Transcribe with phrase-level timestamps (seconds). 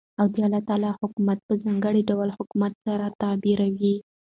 [0.21, 3.95] او دالله تعالى حكومت په ځانګړي ډول حكومت سره تعبيروي.